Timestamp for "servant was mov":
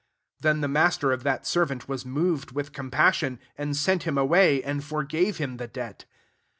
1.45-2.41